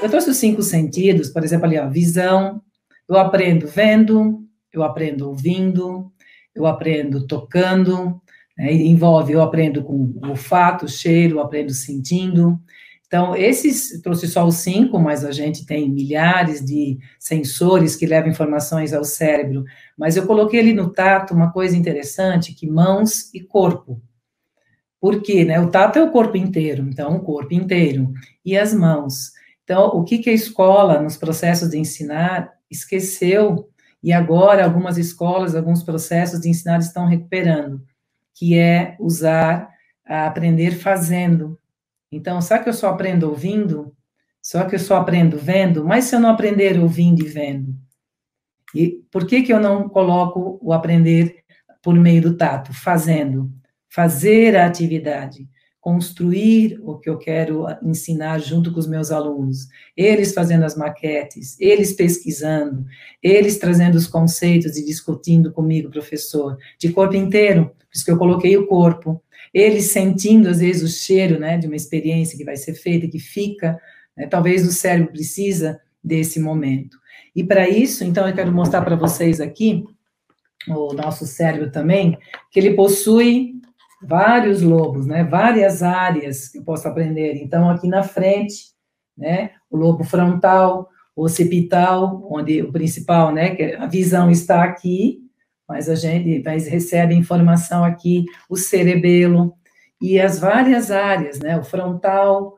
[0.00, 2.62] Eu trouxe os cinco sentidos, por exemplo, ali, ó, visão,
[3.08, 6.12] eu aprendo vendo, eu aprendo ouvindo,
[6.54, 8.20] eu aprendo tocando,
[8.56, 12.60] né, envolve, eu aprendo com olfato, cheiro, eu aprendo sentindo.
[13.08, 18.30] Então, esses, trouxe só os cinco, mas a gente tem milhares de sensores que levam
[18.30, 19.64] informações ao cérebro.
[19.96, 24.00] Mas eu coloquei ali no tato uma coisa interessante, que mãos e corpo.
[25.00, 25.44] Por quê?
[25.44, 25.58] Né?
[25.58, 28.12] O tato é o corpo inteiro, então o corpo inteiro.
[28.44, 29.32] E as mãos.
[29.68, 33.68] Então, o que, que a escola, nos processos de ensinar, esqueceu,
[34.02, 37.84] e agora algumas escolas, alguns processos de ensinar estão recuperando,
[38.34, 39.68] que é usar,
[40.06, 41.60] aprender fazendo.
[42.10, 43.94] Então, só que eu só aprendo ouvindo?
[44.40, 45.84] Só que eu só aprendo vendo?
[45.84, 47.76] Mas se eu não aprender ouvindo e vendo?
[48.74, 51.44] E por que, que eu não coloco o aprender
[51.82, 52.72] por meio do tato?
[52.72, 53.52] Fazendo.
[53.90, 55.46] Fazer a atividade
[55.80, 61.56] construir o que eu quero ensinar junto com os meus alunos, eles fazendo as maquetes,
[61.60, 62.84] eles pesquisando,
[63.22, 68.18] eles trazendo os conceitos e discutindo comigo, professor, de corpo inteiro, por isso que eu
[68.18, 69.22] coloquei o corpo,
[69.54, 73.18] eles sentindo, às vezes, o cheiro, né, de uma experiência que vai ser feita, que
[73.18, 73.80] fica,
[74.16, 76.98] né, talvez o cérebro precisa desse momento.
[77.34, 79.84] E para isso, então, eu quero mostrar para vocês aqui,
[80.68, 82.18] o nosso cérebro também,
[82.50, 83.57] que ele possui
[84.02, 85.24] vários lobos, né?
[85.24, 87.34] Várias áreas que eu posso aprender.
[87.36, 88.72] Então, aqui na frente,
[89.16, 89.50] né?
[89.70, 93.54] O lobo frontal, o occipital, onde o principal, né?
[93.54, 95.18] Que a visão está aqui,
[95.68, 99.54] mas a gente mas recebe informação aqui, o cerebelo
[100.00, 101.58] e as várias áreas, né?
[101.58, 102.56] O frontal,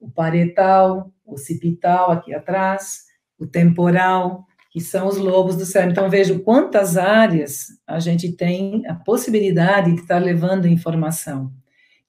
[0.00, 3.06] o parietal, o occipital aqui atrás,
[3.38, 4.46] o temporal,
[4.76, 5.92] que são os lobos do cérebro.
[5.92, 11.50] Então, vejo quantas áreas a gente tem a possibilidade de estar levando informação.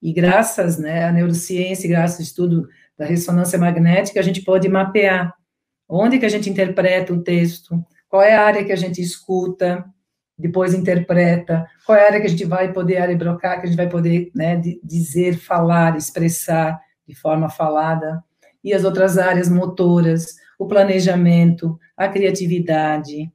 [0.01, 5.33] E graças né, à neurociência, graças ao estudo da ressonância magnética, a gente pode mapear
[5.87, 9.85] onde que a gente interpreta o texto, qual é a área que a gente escuta,
[10.37, 13.77] depois interpreta, qual é a área que a gente vai poder aribrocar, que a gente
[13.77, 16.77] vai poder né, dizer, falar, expressar
[17.07, 18.21] de forma falada,
[18.61, 23.31] e as outras áreas motoras, o planejamento, a criatividade,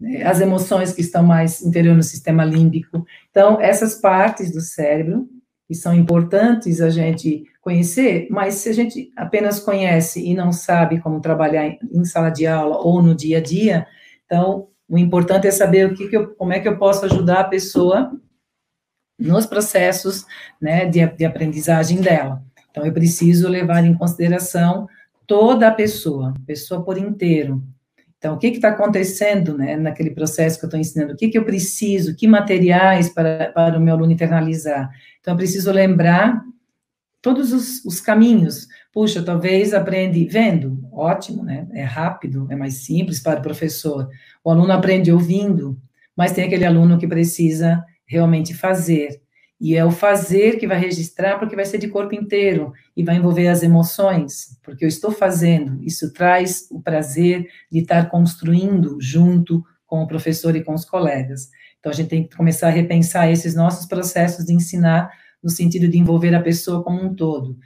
[0.00, 3.04] né, as emoções que estão mais interior no sistema límbico.
[3.30, 5.28] Então, essas partes do cérebro,
[5.66, 11.00] que são importantes a gente conhecer, mas se a gente apenas conhece e não sabe
[11.00, 13.86] como trabalhar em, sala de aula ou no dia a dia,
[14.26, 17.40] então, o importante é saber o que, que eu, como é que eu posso ajudar
[17.40, 18.12] a pessoa
[19.18, 20.26] nos processos
[20.60, 22.42] né, de, de aprendizagem dela.
[22.70, 24.86] Então, eu preciso levar em consideração
[25.26, 27.62] toda a pessoa, pessoa por inteiro.
[28.18, 31.12] Então, o que está acontecendo né, naquele processo que eu estou ensinando?
[31.12, 32.16] O que, que eu preciso?
[32.16, 34.90] Que materiais para, para o meu aluno internalizar?
[35.20, 36.42] Então, eu preciso lembrar
[37.20, 38.66] todos os, os caminhos.
[38.92, 41.66] Puxa, talvez aprende vendo, ótimo, né?
[41.72, 44.08] É rápido, é mais simples para o professor.
[44.42, 45.78] O aluno aprende ouvindo,
[46.16, 49.20] mas tem aquele aluno que precisa realmente fazer.
[49.60, 53.16] E é o fazer que vai registrar, porque vai ser de corpo inteiro e vai
[53.16, 55.82] envolver as emoções, porque eu estou fazendo.
[55.82, 61.50] Isso traz o prazer de estar construindo junto com o professor e com os colegas.
[61.78, 65.10] Então, a gente tem que começar a repensar esses nossos processos de ensinar
[65.42, 67.58] no sentido de envolver a pessoa como um todo.